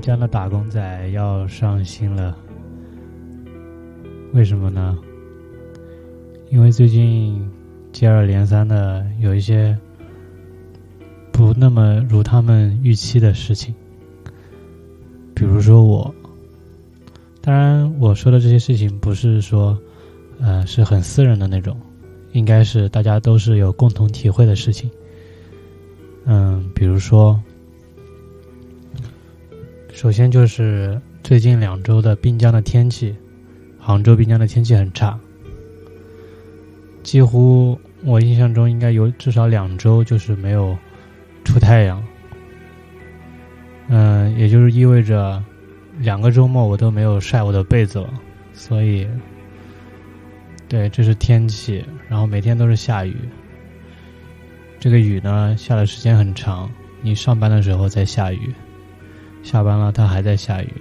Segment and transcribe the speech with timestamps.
[0.00, 2.36] 这样的打工仔要上心了，
[4.32, 4.98] 为什么呢？
[6.48, 7.48] 因为最近
[7.92, 9.76] 接二连三的有一些
[11.30, 13.74] 不那么如他们预期的事情，
[15.34, 16.14] 比如说我。
[17.42, 19.78] 当然，我说的这些事情不是说，
[20.40, 21.74] 呃，是很私人的那种，
[22.32, 24.90] 应该是大家都是有共同体会的事情。
[26.26, 27.40] 嗯，比如说，
[30.00, 33.14] 首先就是最近两周的滨江的天气，
[33.78, 35.20] 杭州滨江的天气很差，
[37.02, 40.74] 几乎我印象中应该有至少两周就是没有
[41.44, 42.02] 出太阳。
[43.88, 45.44] 嗯，也就是意味着。
[45.98, 48.08] 两个周末我都没有晒我的被子了，
[48.54, 49.06] 所以，
[50.66, 51.84] 对，这是天气。
[52.08, 53.14] 然后每天都是下雨，
[54.78, 56.70] 这个雨呢下的时间很长。
[57.02, 58.50] 你上班的时候在下雨，
[59.42, 60.72] 下班了它还在下雨。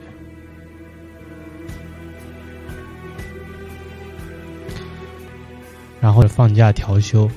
[6.00, 7.30] 然后放假调休，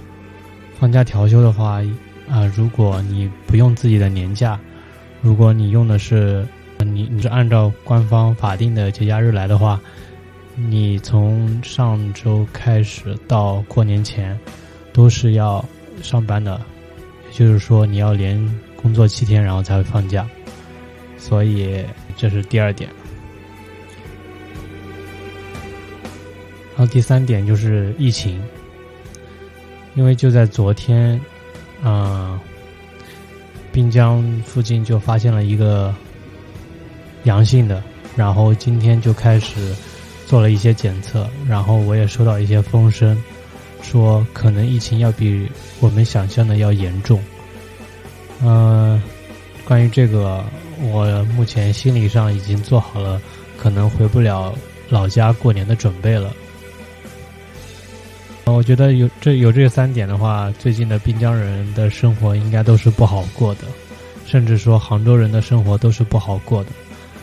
[0.79, 1.83] 放假调休的话，
[2.29, 4.59] 啊，如果你不用自己的年假，
[5.21, 6.47] 如果你用的是。
[6.85, 9.81] 你你是按照官方法定的节假日来的话，
[10.57, 14.37] 你从上周开始到过年前，
[14.93, 15.65] 都是要
[16.03, 16.61] 上班的，
[17.31, 18.37] 也就是说你要连
[18.75, 20.27] 工作七天，然后才会放假，
[21.23, 21.85] 所以
[22.17, 22.91] 这是第二点。
[26.77, 28.43] 然后第三点就是疫情，
[29.95, 31.21] 因为就在昨天，
[31.83, 32.41] 啊，
[33.71, 35.95] 滨江附近就发现了一个。
[37.25, 37.81] 阳性的，
[38.17, 39.73] 然后今天就开始
[40.27, 43.17] 做了一些检测，然后我也收到一些风声，
[43.81, 45.49] 说可能疫情要比
[45.79, 47.23] 我们想象的要严重。
[48.43, 49.01] 嗯，
[49.65, 50.45] 关于这个，
[50.81, 51.07] 我
[51.37, 53.21] 目前心理上已经做好了
[53.57, 54.55] 可能回不了
[54.89, 56.33] 老家过年的准备了。
[58.45, 63.63] 我觉得有这有这三点的话，最近的滨江人的生活应该都是不好过的，
[64.27, 66.71] 甚至说杭州人的生活都是不好过的。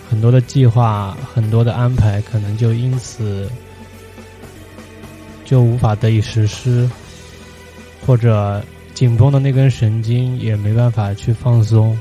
[0.09, 3.47] 很多的计划，很多的安排，可能就因此
[5.45, 6.89] 就无法得以实施，
[8.07, 8.63] 或者
[8.95, 11.95] 紧绷的那根神经也没办法去放松。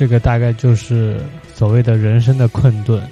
[0.00, 1.20] 这个大概就是
[1.54, 3.06] 所谓的人生的困顿。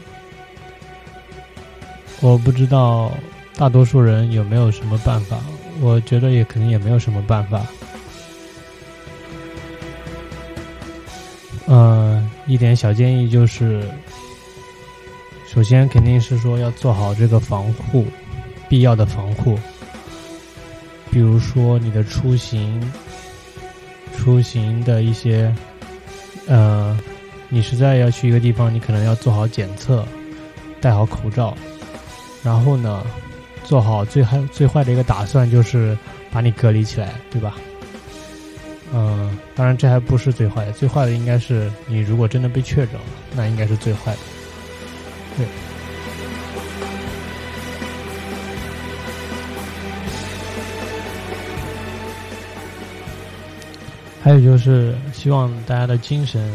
[2.22, 3.12] 我不知道
[3.58, 5.38] 大多数人有没有什么办法，
[5.82, 7.66] 我觉得也可能也没有什么办法。
[11.66, 13.86] 呃，一点小建议就是，
[15.46, 18.06] 首先肯定是说要做好这个防护，
[18.66, 19.58] 必要的防护。
[21.10, 22.80] 比如说你的出行，
[24.16, 25.54] 出行的一些，
[26.48, 26.98] 呃，
[27.48, 30.04] 你实在要去一个地方，你可能要做好检测，
[30.80, 31.56] 戴好口罩，
[32.42, 33.04] 然后呢，
[33.64, 35.96] 做好最害最坏的一个打算，就是
[36.32, 37.54] 把你隔离起来，对吧？
[38.94, 43.00] 嗯，当然这还不是最坏的，最坏的应该是你如果真的被确诊了，
[43.36, 44.18] 那应该是最坏的。
[45.36, 45.46] 对。
[54.28, 56.52] 还有就是希望大家的精神，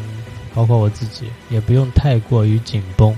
[0.54, 3.18] 包括我自己，也不用太过于紧绷。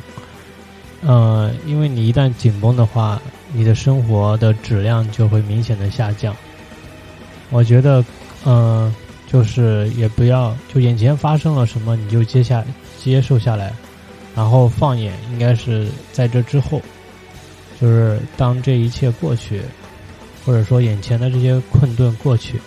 [1.02, 3.22] 呃，因为你一旦紧绷的话，
[3.52, 6.34] 你的生活的质量就会明显的下降。
[7.50, 8.06] 我觉得，
[8.46, 8.96] 嗯。
[9.28, 12.64] 就是也不要就眼前发生了什么你就接下
[12.98, 13.74] 接受下来，
[14.36, 16.82] 然后放眼应该是在这之后，
[17.82, 19.62] 就是当这一切过去，
[20.46, 22.62] 或者说眼前的这些困顿过去，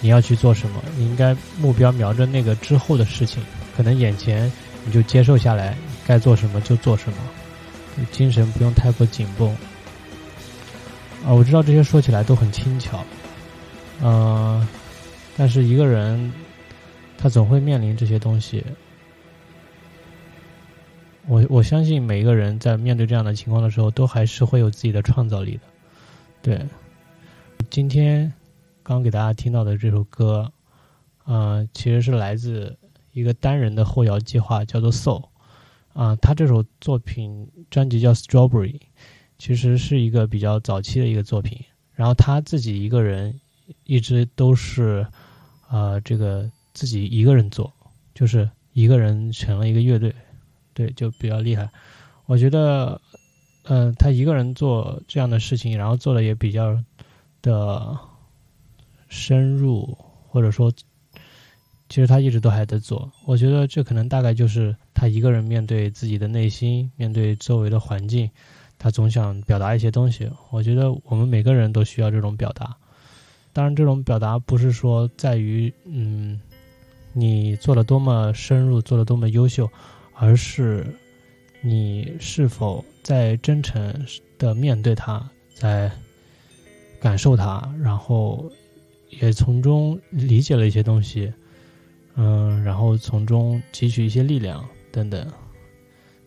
[0.00, 0.82] 你要去做什么？
[0.96, 3.42] 你应该目标瞄着那个之后的事情，
[3.76, 4.50] 可能眼前
[4.84, 7.18] 你就接受下来，该做什么就做什么，
[8.12, 9.48] 精神不用太过紧绷。
[11.26, 13.04] 啊，我知道这些说起来都很轻巧，
[14.02, 14.66] 嗯。
[15.40, 16.32] 但是一个人，
[17.16, 18.64] 他总会面临这些东西。
[21.28, 25.60] 我我相信每一个人在面对这样的情况的时候，都还是会有自己的创造力的。
[26.42, 26.60] 对，
[27.70, 28.32] 今天
[28.88, 30.50] 刚给大家听到的这首歌，
[31.26, 32.74] 呃，其实是来自
[33.12, 35.28] 一个单人的后摇计划，叫做 Soul。
[35.92, 38.80] 啊，他这首作品专辑叫 Strawberry，
[39.38, 41.62] 其实是一个比较早期的一个作品。
[41.92, 43.38] 然后他自己一个人
[43.84, 45.06] 一直都是。
[45.68, 47.70] 啊，这个自己一个人做，
[48.14, 50.14] 就是一个人成了一个乐队，
[50.72, 51.68] 对，就比较厉害。
[52.24, 52.98] 我觉得，
[53.64, 56.82] 嗯，他一个人做这样的事情，然后做的也比较
[57.42, 57.98] 的
[59.08, 59.96] 深入，
[60.28, 60.72] 或者说
[61.88, 63.10] 其实他一直都还在做。
[63.24, 68.30] 我觉得这可能大概就是他一个人面对自己的内心，面对周围的环境，
[68.78, 70.30] 他总想表达一些东西。
[70.50, 72.76] 我觉得我们每个人都需要这种表达。
[73.54, 76.38] 当然，这种表达不是说在于嗯，
[77.12, 79.68] 你做的多么深入，做的多么优秀，
[80.14, 80.86] 而是
[81.60, 84.06] 你是否在真诚
[84.36, 85.90] 的面对他，在
[87.00, 88.48] 感受他，然后
[89.10, 91.32] 也从中理解了一些东西，
[92.14, 95.26] 嗯，然后从中汲取一些力量等等。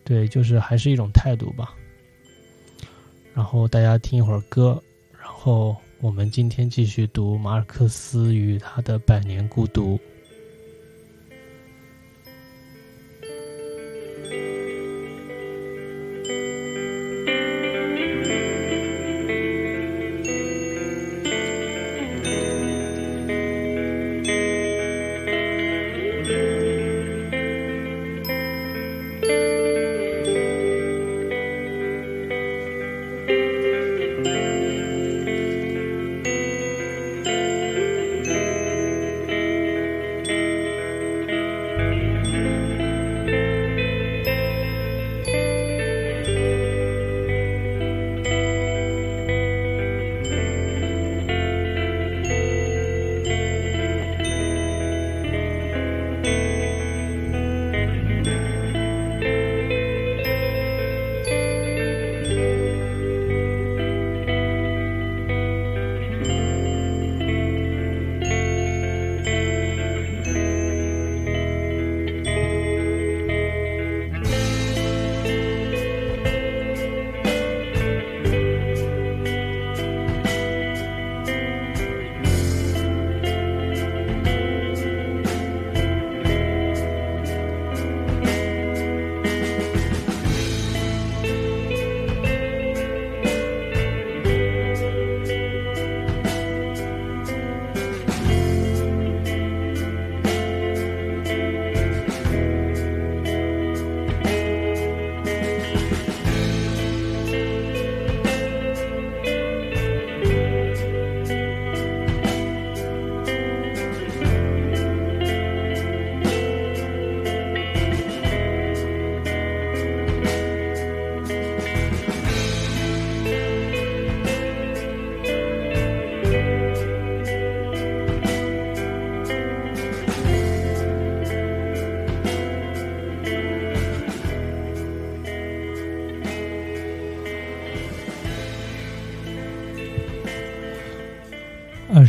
[0.04, 1.74] 对，就是还是一种态度吧。
[3.34, 4.82] 然后大家听一会儿歌，
[5.18, 5.76] 然后。
[6.02, 9.94] 我们今天继续读马尔克斯与他的《百年孤独》。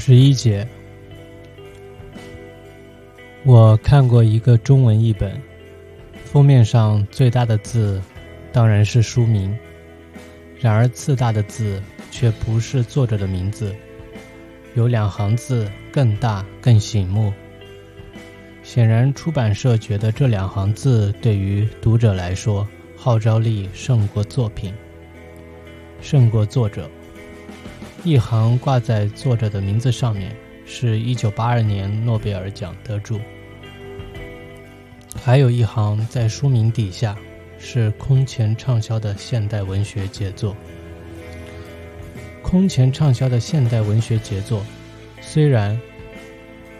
[0.05, 0.67] 十一节，
[3.45, 5.41] 我看过一个中文译本，
[6.25, 8.01] 封面上最大的字
[8.51, 9.57] 当然是书名，
[10.59, 11.81] 然而次大的字
[12.11, 13.73] 却不是作者的名字，
[14.75, 17.31] 有两行字更大更醒目。
[18.61, 22.67] 显然，出版社觉得这两行字对于读者来说
[22.97, 24.73] 号召力胜过作品，
[26.01, 26.91] 胜过作者。
[28.05, 33.17] 一行挂在作者的名字上面，是一九八二年诺贝尔奖得主；
[35.15, 37.15] 还有一行在书名底下，
[37.57, 40.53] 是空前畅销的现代文学杰作。
[42.41, 44.65] 空前畅销的现代文学杰作，
[45.21, 45.79] 虽然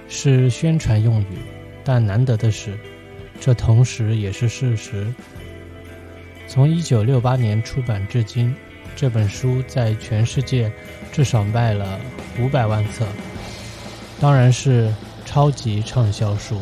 [0.09, 1.37] 是宣传用语，
[1.85, 2.77] 但难得的是，
[3.39, 5.07] 这同时也是事实。
[6.47, 8.53] 从一九六八年出版至今。
[8.95, 10.71] 这本书在全世界
[11.11, 11.99] 至少卖了
[12.39, 13.05] 五百万册，
[14.19, 14.93] 当然是
[15.25, 16.61] 超级畅销书，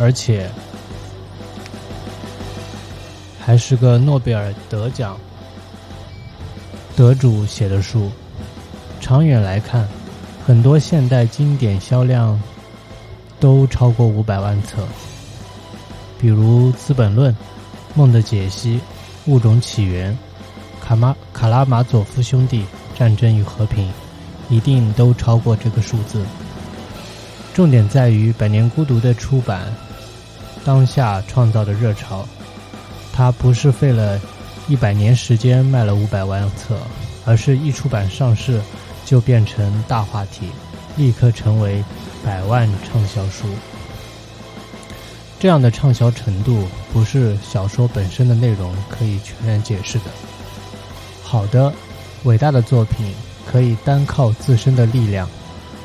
[0.00, 0.50] 而且
[3.38, 5.16] 还是个诺贝尔得奖
[6.96, 8.10] 得主写的书。
[9.00, 9.86] 长远来看，
[10.44, 12.40] 很多现代经典销量
[13.38, 14.86] 都超过五百万册，
[16.18, 17.32] 比如《资本论》
[17.94, 18.76] 《梦的解析》
[19.26, 20.12] 《物种起源》。
[20.88, 22.60] 卡马卡拉马佐夫兄弟
[22.98, 23.86] 《战争与和平》
[24.48, 26.24] 一定都超过这个数字。
[27.52, 29.70] 重点在于《百年孤独》的出版，
[30.64, 32.26] 当下创造的热潮。
[33.12, 34.18] 它不是费了
[34.66, 36.78] 一百年时间卖了五百万册，
[37.26, 38.58] 而是一出版上市
[39.04, 40.48] 就变成大话题，
[40.96, 41.84] 立刻成为
[42.24, 43.46] 百万畅销书。
[45.38, 50.04] 这样的畅销程度，不是小说本身的内容可以全然解释的。
[51.30, 51.70] 好的，
[52.24, 53.14] 伟大的作品
[53.46, 55.28] 可以单靠自身的力量，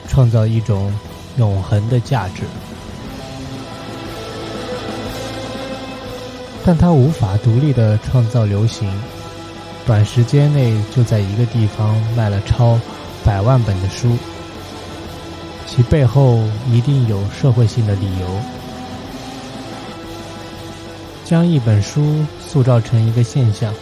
[0.08, 0.90] 创造一种
[1.36, 2.44] 永恒的价值。
[6.64, 8.90] 但他无法独立的创造流行，
[9.86, 12.80] 短时间内就在一个地方卖了超
[13.26, 14.18] 百万本的书，
[15.68, 16.40] 其背后
[16.72, 18.28] 一定有社会性的理由。
[21.26, 23.74] 将一本书塑造成一个现象，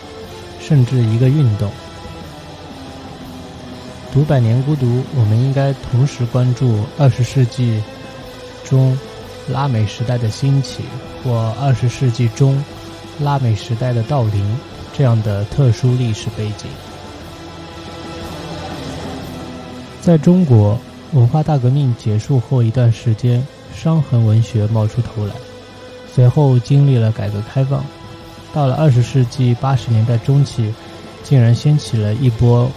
[0.62, 1.70] 甚至一个运动。
[4.14, 4.86] 读《百年孤独》，
[5.18, 7.82] 我们应该同时关注二十世纪
[8.64, 8.98] 中
[9.50, 10.84] 拉美时代的兴起，
[11.24, 12.62] 或二十世纪中
[13.20, 14.58] 拉美时代的到临
[14.94, 16.70] 这样的特殊历史背景。
[20.02, 20.78] 在中国，
[21.14, 25.34] 文化大革命结束后一段时间，伤痕文学冒出头来，
[26.14, 27.86] 随后经历了改革开放，
[28.54, 30.74] 到了二十世纪八十年代中期，
[31.24, 32.70] 竟然掀起了一波。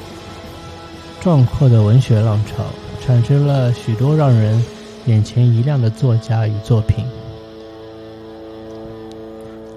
[1.20, 2.62] 壮阔的文学浪潮，
[3.00, 4.62] 产生了许多让人
[5.06, 7.02] 眼前一亮的作家与作品。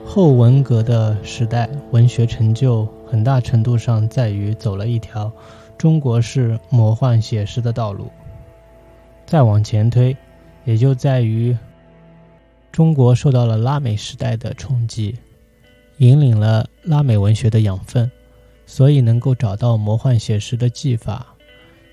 [0.06, 5.32] 后文革的时代，文学成就很大程度上在于走了一条
[5.78, 8.12] 中国式魔幻写实的道路。
[9.26, 10.16] 再往前推，
[10.66, 11.58] 也就在于
[12.74, 15.18] 中国受到了拉美时代的冲击，
[15.98, 18.12] 引领了拉美文学的养分，
[18.66, 21.34] 所以能够找到魔幻写实的技法。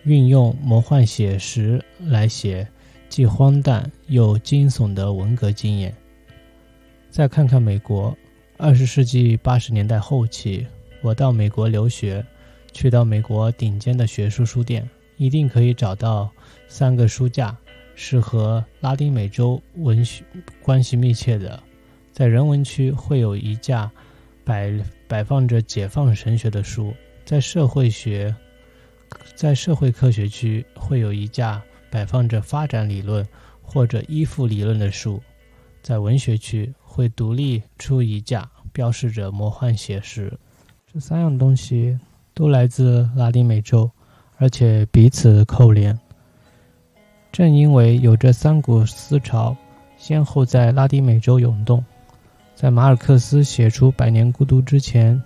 [0.03, 2.69] 运用魔幻写实来写
[3.09, 5.95] 既荒诞又惊悚的文革经验。
[7.11, 8.15] 再看看美国，
[8.59, 10.67] 二十世纪八十年代后期，
[11.01, 12.23] 我到美国留学，
[12.73, 16.31] 去到美国顶尖的学术书店，一定可以找到
[16.69, 17.57] 三个书架
[17.95, 20.23] 是和拉丁美洲文学
[20.63, 21.63] 关系密切的。
[22.15, 23.91] 在人文区会有一架
[24.45, 24.73] 摆
[25.09, 26.95] 摆放着解放神学的书，
[27.25, 28.33] 在社会学。
[29.35, 33.27] 在社会科学区会有一架摆放着发展理论
[33.61, 35.21] 或者依附理论的书，
[35.83, 40.33] 在文学区会独立出一架标示着魔幻写实。
[40.93, 41.99] 这三样东西
[42.33, 43.91] 都来自拉丁美洲，
[44.37, 45.99] 而且彼此扣连。
[47.33, 49.57] 正因为有这三股思潮
[49.97, 51.85] 先后在拉丁美洲涌动，
[52.65, 55.23] 在马尔克斯写出《百年孤独》之前，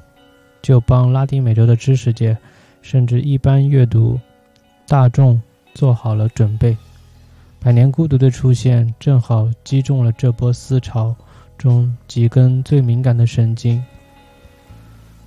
[0.61, 2.37] 就帮拉丁美洲的知识界。
[2.83, 4.18] 甚至一般阅读
[4.88, 5.40] 大众
[5.73, 6.73] 做好了准备，
[7.61, 11.14] 《百年孤独》的出现正好击中了这波思潮
[11.57, 13.80] 中几根最敏感的神经。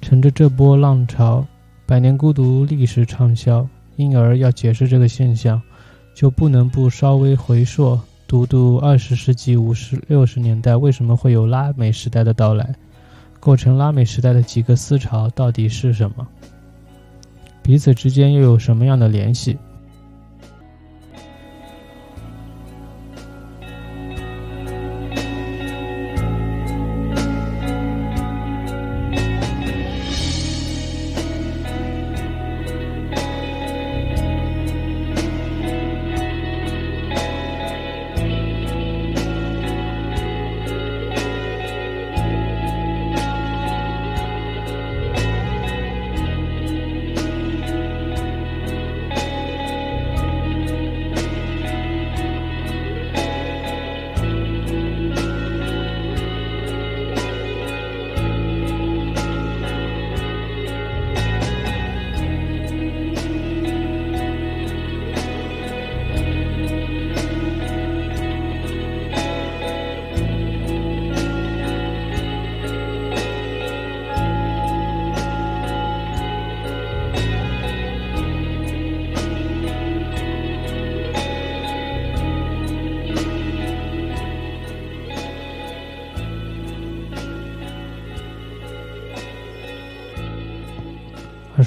[0.01, 1.39] 乘着这波浪潮，
[1.86, 3.65] 《百年孤独》历史畅销，
[3.96, 5.62] 因而要解释这个现象，
[6.13, 7.98] 就不能不稍微回溯
[8.31, 12.73] 读读二十世纪五十六十年代为什么会有拉美时代的到来，
[13.41, 16.25] 构成拉美时代的几个思潮到底是什么。
[17.61, 19.57] 彼此之间又有什么样的联系？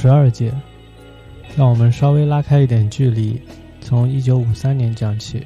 [0.04, 0.52] 十二届，
[1.56, 3.40] 让我们稍微拉开一点距离，
[3.80, 5.42] 从一九五三年讲起。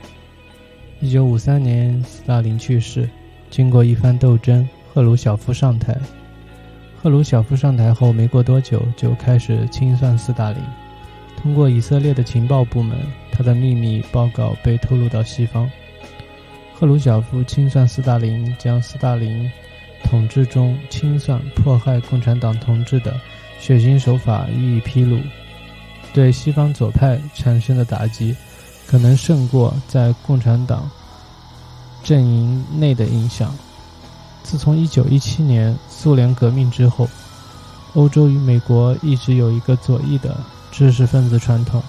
[0.98, 3.08] 一九五三年，斯大林去世，
[3.50, 5.96] 经过一番斗争，赫鲁晓夫上台。
[7.00, 10.60] 赫鲁晓夫上台后没过多久，就开始清算斯大林。
[11.36, 12.98] 通过以色列的情报部门，
[13.30, 15.70] 他的秘密报告被透露到西方。
[16.74, 19.48] 赫鲁晓夫清算斯大林，将斯大林
[20.02, 23.14] 统治中清算迫害共产党同志的。
[23.60, 25.20] 血腥手法予以披露，
[26.12, 28.34] 对西方左派产生的打击，
[28.86, 30.88] 可能胜过在共产党
[32.02, 33.54] 阵营内的影响。
[34.42, 37.08] 自从1917年苏联革命之后，
[37.94, 40.36] 欧洲与美国一直有一个左翼的
[40.70, 41.82] 知识分子传统。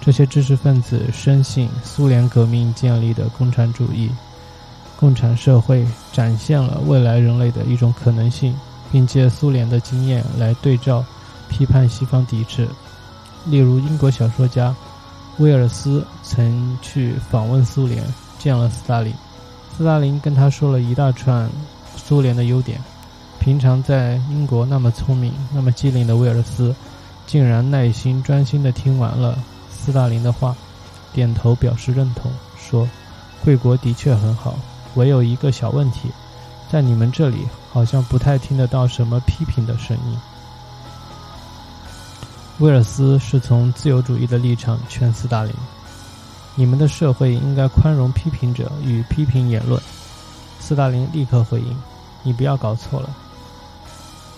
[0.00, 4.10] 这些知识分子深信苏联革命建立的共产主义、
[4.96, 8.56] 共产社会展现了未来人类的一种可能性，
[8.90, 11.04] 并借苏联的经验来对照、
[11.48, 12.68] 批判西方抵制。
[13.46, 14.74] 例如，英国小说家
[15.38, 18.04] 威尔斯曾去访问苏联，
[18.38, 19.14] 见了斯大林。
[19.76, 21.50] 斯大林跟他说了一大串
[21.96, 22.80] 苏联的优点。
[23.38, 26.74] 平常在英国那么聪明、那么机灵的威尔斯，
[27.26, 29.38] 竟然耐心专心地听完了。
[29.70, 30.54] 斯大林的话，
[31.14, 32.86] 点头表示认同，说
[33.42, 34.58] ：“贵国的确很好，
[34.96, 36.10] 唯有一个小问题，
[36.70, 40.18] 在你们这里好像不太听得到什么批评的声音。”
[42.58, 45.52] 威尔斯是从自由主义的立场劝斯大林
[46.54, 49.80] ：“你们的社会应该宽容批评者与批评言论。”
[50.60, 51.76] 斯大林立刻回应
[52.22, 53.08] ：“你不要搞错了，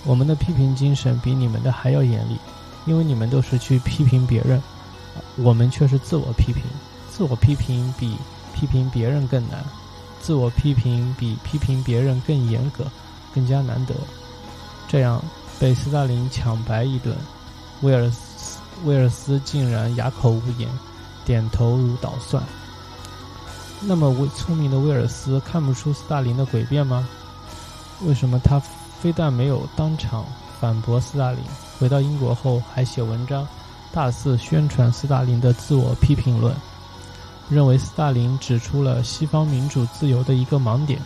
[0.05, 2.39] 我们的批评精神比你们的还要严厉，
[2.87, 4.63] 因为你们都是去批评别人。”
[5.37, 6.63] 我们却是自我批评，
[7.11, 8.17] 自我批评比
[8.55, 9.63] 批评别人更难，
[10.23, 12.85] 自我批评比批评别人更严格，
[13.35, 13.95] 更加难得。
[14.89, 15.23] 这样
[15.59, 17.17] 被斯大林抢白一顿，
[17.81, 20.69] 威尔斯威尔斯竟然哑口无言，
[21.25, 22.43] 点头如捣蒜。
[23.81, 27.09] 那么，威聪明的威尔斯看不出斯大林的诡辩吗？
[28.03, 28.61] 为什么他
[29.01, 30.25] 非但没有当场
[30.61, 31.41] 反驳斯大林，
[31.79, 33.47] 回到英国后还写文章？
[33.93, 36.55] 大肆宣传斯大林的自我批评论，
[37.51, 41.01] 认为斯大林指出了西方民主自由的一个盲点。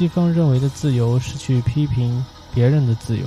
[0.00, 3.26] 西方认为的自由是去批评别人的自由，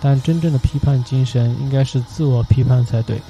[0.00, 3.20] 但真正的批判精神应该是自我批判才对。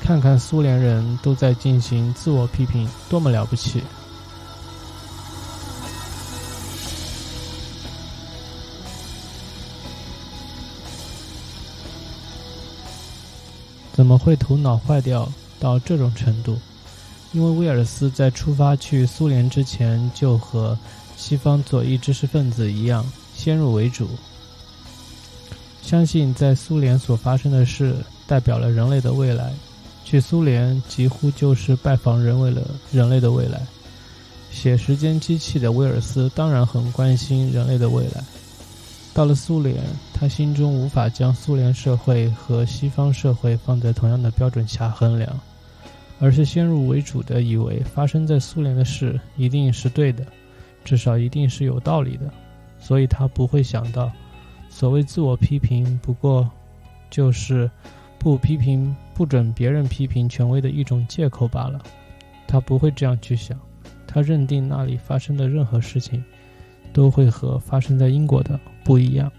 [0.00, 3.82] 看看苏联人都在进行自我批评，多么了不起！
[13.92, 16.56] 怎么会头脑坏掉到这种程度？
[17.32, 20.76] 因为威尔斯在出发去苏联之前，就和
[21.16, 23.04] 西方左翼知识分子一样，
[23.36, 24.08] 先入为主，
[25.82, 27.94] 相信在苏联所发生的事
[28.26, 29.52] 代表了人类的未来。
[30.04, 33.60] 去苏联几乎就是拜访人为了人类的未来。
[34.50, 38.24] 写《时间机器》的威尔斯当然很关心人类的未来。
[39.14, 39.76] 到了苏联，
[40.12, 45.38] 他心中无法将苏联社会和西方社会放在同样的标准下衡量，
[46.20, 50.24] 而是先入为主的以为发生在苏联的事一定是对的，
[50.84, 52.30] 至少一定是有道理的，
[52.78, 54.12] 所以他不会想到，
[54.68, 56.48] 所谓自我批评不过
[57.10, 57.68] 就是
[58.18, 61.82] 不批评、不准别人批评权威的一种借口罢了。
[62.46, 63.58] 他不会这样去想，
[64.06, 66.22] 他认定那里发生的任何事情。
[66.92, 69.30] 都会和发生在英国的不一样。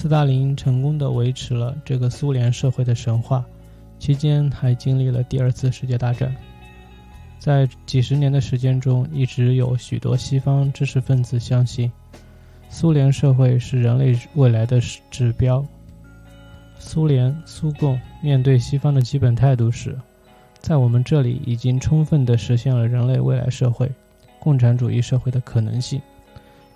[0.00, 3.44] 斯大林成功的维持了这个苏联社会的神话，
[3.98, 6.34] 期间还经历了第二次世界大战。
[7.38, 11.92] 在几十年的时间中，一直有许多西方知识分子相信，
[12.70, 15.62] 苏联社会是人类未来的指标。
[16.78, 19.94] 苏联、苏共面对西方的基本态度是。
[20.60, 23.86] 在我们这里已经充分地实现了人类未来社会、
[24.38, 26.00] 共产主义社会的可能性，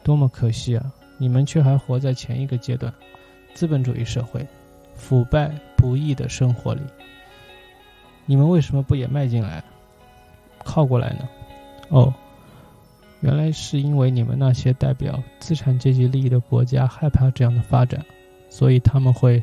[0.03, 0.93] 多么可惜啊！
[1.25, 2.93] 你们却还活在前一个阶段，
[3.55, 4.47] 资本主义社会，
[4.95, 6.83] 腐败不义的生活里。
[8.27, 9.65] 你们为什么不也迈进来，
[10.63, 11.27] 靠过来呢？
[11.89, 12.13] 哦，
[13.23, 18.05] 原来是因为你们那些代表资产阶级利益的国家害怕这样的发展，
[18.51, 19.43] 所以他们会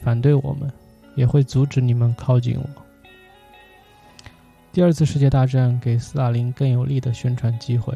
[0.00, 0.72] 反对我们，
[1.14, 2.66] 也会阻止你们靠近我。
[4.72, 7.92] 第二次世界大战给斯大林更有利的宣传机会。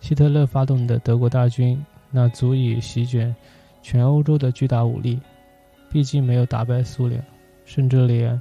[0.00, 1.78] 希特勒发动的德国大军，
[2.10, 3.34] 那足以席卷
[3.82, 5.20] 全欧洲的巨大武力，
[5.90, 7.24] 毕竟没有打败苏联，
[7.64, 8.40] 甚至连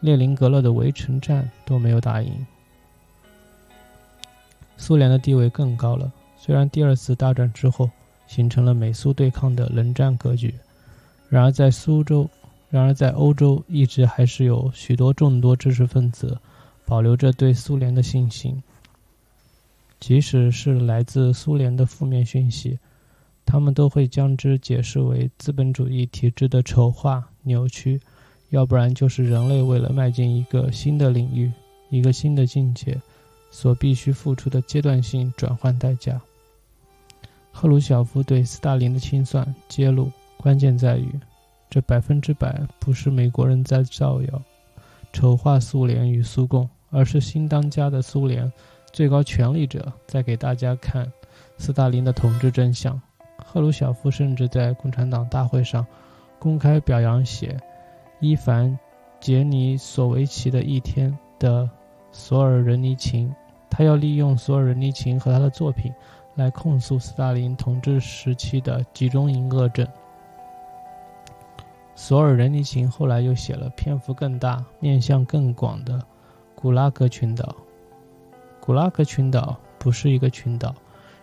[0.00, 2.46] 列宁格勒的围城战都没有打赢。
[4.76, 6.12] 苏联的地位更高了。
[6.36, 7.88] 虽然第二次大战之后
[8.26, 10.54] 形成了美苏对抗的冷战格局，
[11.28, 12.28] 然而在苏州，
[12.70, 16.38] 然而在欧洲一直还是有许多众多知识分子。
[16.86, 18.62] 保留着对苏联的信心，
[20.00, 22.78] 即使是来自苏联的负面讯息，
[23.54, 28.00] 他们都会将之解释为资本主义体制的丑化、扭曲，
[28.50, 31.52] 要不然就是人类为了迈进一个新的领域、
[31.88, 33.00] 一个新的境界，
[33.52, 36.20] 所必须付出的阶段性转换代价。
[37.52, 41.08] 赫鲁晓夫对斯大林的清算揭露，关键在于，
[41.70, 44.42] 这百分之百不是美国人在造谣。
[45.12, 48.52] 丑化苏联与苏共，而是新当家的苏联
[48.92, 51.08] 最高权力者在给大家看
[51.56, 53.00] 斯大林的统治真相
[53.54, 55.86] 赫鲁晓夫甚至在共产党大会上
[56.40, 57.56] 公开表扬写
[58.18, 58.68] 伊凡·
[59.20, 61.70] 杰尼索维奇的一天的
[62.10, 63.32] 索尔仁尼琴，
[63.70, 65.94] 他要利用索尔仁尼琴和他的作品
[66.34, 69.86] 来控诉斯大林统治时期的集中营恶政。
[71.94, 75.94] 索尔仁尼琴后来又写了篇幅更大、面向更广的
[76.56, 77.44] 《古拉格群岛》。
[78.60, 80.74] 古拉格群岛不是一个群岛，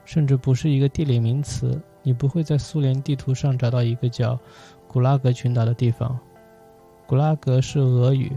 [0.05, 1.77] 甚至不是一个地理名词。
[2.03, 4.39] 你不会在苏联地图上找到一个叫
[4.87, 6.17] 古拉格群岛的地方。
[7.05, 8.31] 古拉格是俄语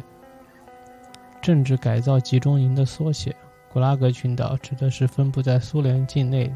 [1.40, 3.34] “政治改造集中营”的缩写。
[3.72, 6.52] 古拉格群岛指的是分布在苏联境内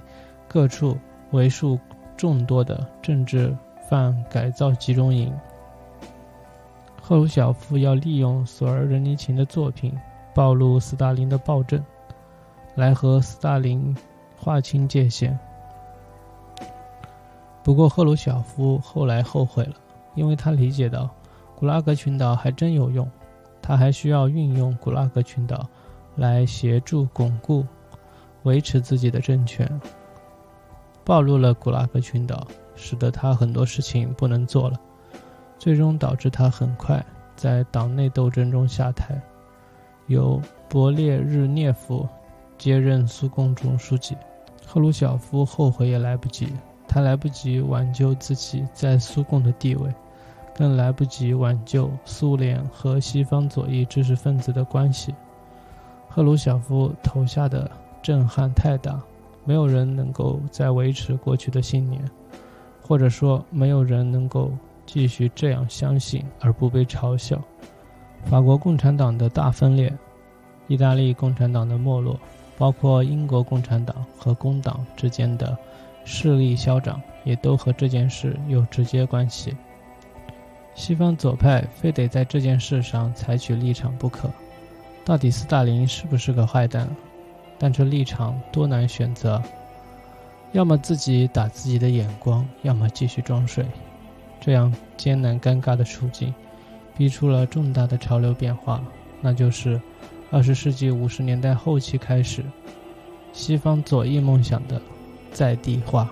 [0.47, 0.97] 各处
[1.33, 1.79] 为数
[2.16, 3.57] 众多的政治
[3.88, 5.33] 犯改造集中营。
[7.01, 9.92] 赫鲁晓夫要利用索尔仁尼琴的作品
[10.35, 11.83] 暴露斯大林的暴政。
[12.79, 13.92] 来和斯大林
[14.37, 15.37] 划清界限。
[17.68, 19.74] 不过赫鲁晓夫后来后悔了，
[20.14, 21.07] 因为他理解到
[21.54, 23.07] 古拉格群岛还真有用，
[23.61, 25.68] 他还需要运用古拉格群岛
[26.16, 27.66] 来协助巩固、
[28.44, 29.70] 维持自己的政权。
[31.04, 34.81] 暴露了古拉格群岛，使得他很多事情不能做了，
[35.59, 37.04] 最终导致他很快
[37.37, 39.20] 在党内斗争中下台，
[40.07, 42.09] 由勃列日涅夫。
[42.57, 44.16] 接任苏共总书记，
[44.66, 46.48] 赫鲁晓夫后悔也来不及。
[46.88, 49.92] 他来不及挽救自己在苏共的地位，
[50.55, 55.14] 更来不及挽救苏联和西方左翼知识分子的关系。
[56.09, 57.70] 赫鲁晓夫投下的
[58.03, 58.98] 震撼太大，
[59.44, 62.03] 没有人能够再维持过去的信念，
[62.83, 64.51] 或者说，没有人能够
[64.87, 67.38] 继续这样相信而不被嘲笑。
[68.24, 69.92] 法国共产党的大分裂，
[70.66, 72.18] 意大利共产党的没落。
[72.57, 75.57] 包括英国共产党和工党之间的
[76.09, 79.55] 势力消长，也都和这件事有直接关系。
[80.75, 84.31] 西方左派非得在这件事上采取立场不可。
[85.05, 86.88] 到底斯大林是不是个坏蛋？
[87.59, 89.42] 但这立场多难选择。
[90.53, 93.66] 要么自己打自己的眼光，要么继续装睡。
[94.40, 96.33] 这样艰难尴尬的处境，
[96.97, 98.83] 逼出了重大的潮流变化，
[99.21, 99.81] 那就是。
[100.31, 102.44] 二十世纪五十年代后期开始，
[103.33, 104.79] 西方左翼梦想的
[105.32, 106.08] 在地化。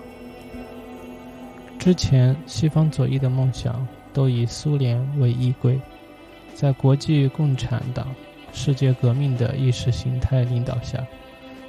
[1.77, 5.79] 之前，西方左翼的梦想都以苏联为依归，
[6.53, 8.07] 在国际共产党、
[8.51, 11.05] 世界革命的意识形态领导下，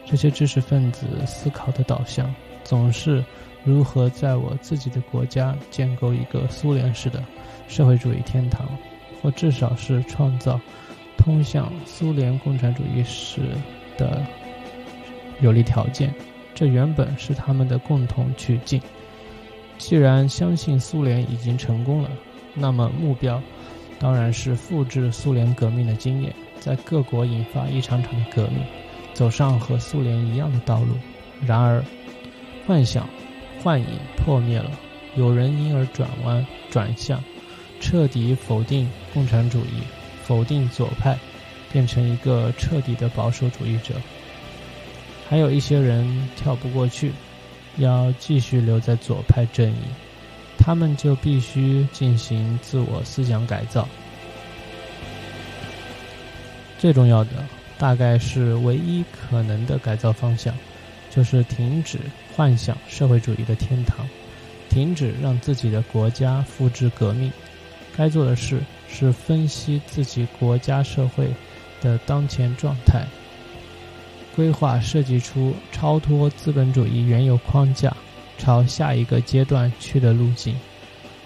[0.06, 2.34] 这些知识分子思考的导向
[2.64, 3.24] 总是
[3.64, 7.22] 如何在我自己的国家建构一个苏联式的
[7.68, 8.66] 社会主义天堂，
[9.22, 10.60] 或至少是创造。
[11.20, 13.40] 通向苏联共产主义式
[13.98, 14.24] 的
[15.40, 16.14] 有利条件，
[16.58, 18.82] 这原本是他们的共同取径。
[19.78, 22.10] 既然相信苏联已经成功了，
[22.52, 23.40] 那么目标
[24.00, 28.58] 当然是复制苏联革命的经验，在各国引发一场场的革命，
[29.14, 30.96] 走上和苏联一样的道路。
[31.46, 31.80] 然而，
[32.66, 33.08] 幻想、
[33.62, 34.72] 幻影破灭了，
[35.14, 37.22] 有人因而转弯、转向，
[37.78, 39.84] 彻底否定共产主义。
[40.24, 41.16] 否定左派，
[41.72, 43.94] 变成一个彻底的保守主义者。
[45.28, 47.12] 还有一些人跳不过去，
[47.76, 49.76] 要继续留在左派阵营，
[50.58, 53.86] 他们就必须进行自我思想改造。
[56.78, 57.30] 最重要的，
[57.78, 60.54] 大概是唯一可能的改造方向，
[61.10, 61.98] 就是停止
[62.34, 64.08] 幻想社会主义的天堂，
[64.70, 67.30] 停止让自己的国家复制革命。
[67.96, 68.60] 该做的事。
[68.90, 71.28] 是分析自己国家社会
[71.82, 73.04] 的当前状态，
[74.38, 77.92] 规划设计出超脱资本主义原有框架、
[78.38, 80.54] 朝下一个阶段去的路径。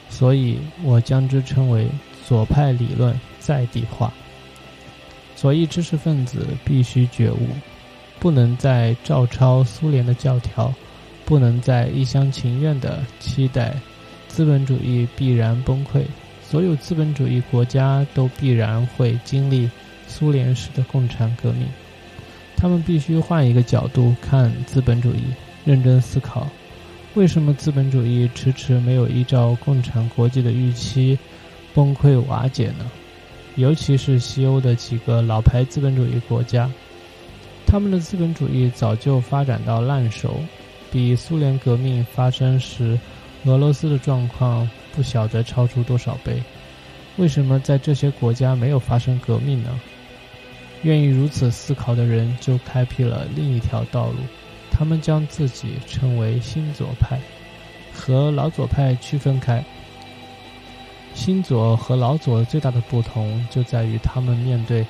[0.08, 1.86] 所以我将之称为
[2.26, 4.10] 左派理论在地化。
[5.36, 7.48] 左翼知识分子必须觉悟，
[8.18, 10.72] 不能再照抄苏联的教条，
[11.26, 13.74] 不能再一厢情愿地期待
[14.26, 16.02] 资本主义必然崩溃。
[16.42, 19.70] 所有资本主义国家都必然会经历
[20.08, 21.68] 苏联式的共产革命，
[22.62, 25.24] 他们必须换一个角度看资本主义，
[25.64, 26.46] 认真思考，
[27.14, 31.18] 为什么资本主义迟迟没有依照共产国际的预期
[31.74, 32.88] 崩溃瓦解呢？
[33.56, 36.70] 尤其是西欧的几个老牌资本主义国家，
[37.66, 40.36] 他们的资本主义早就发展到烂熟，
[40.92, 42.96] 比苏联革命发生时
[43.44, 44.70] 俄罗斯的状况。
[44.94, 46.40] 不晓得超出多少倍？
[47.16, 49.70] 为什么在这些国家没有发生革命呢？
[50.82, 54.16] 愿意如此思考的人就开辟了另一条道路，
[54.70, 57.18] 他们将自己称为新左派。
[57.94, 59.62] 和老左派区分开。
[61.14, 64.86] 新左和老左最大的不同就在于他们面对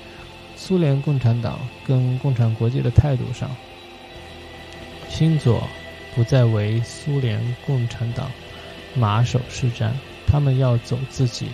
[0.57, 3.50] 苏联共产党跟共产国际的态度上。
[5.09, 5.68] 新左
[6.14, 8.31] 不再为苏联共产党
[8.94, 9.90] 马首是瞻，
[10.26, 11.48] 他们要走自己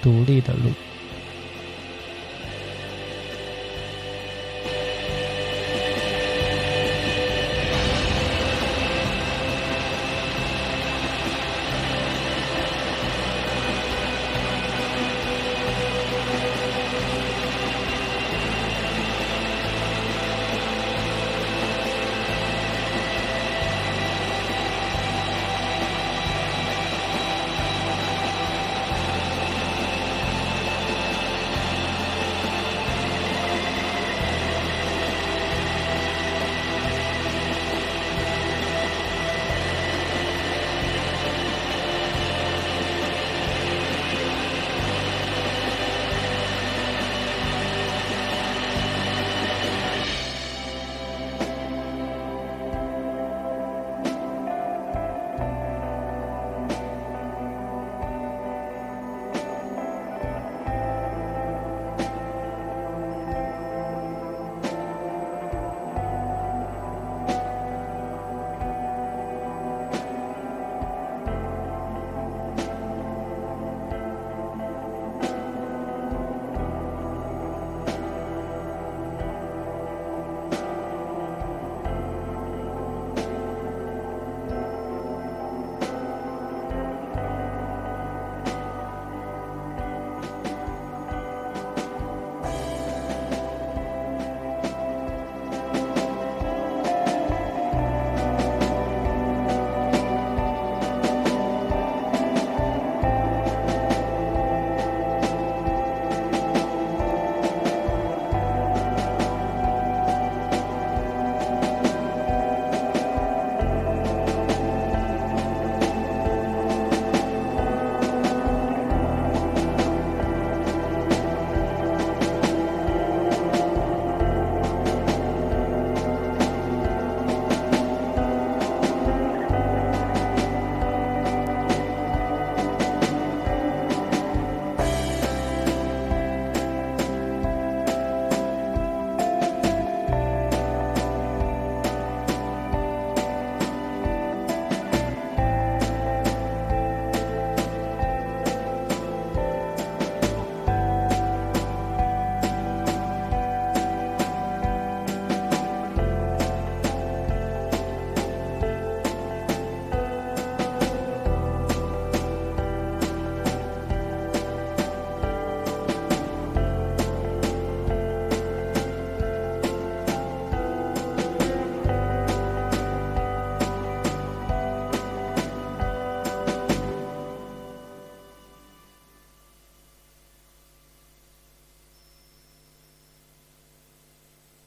[0.00, 0.70] 独立的路。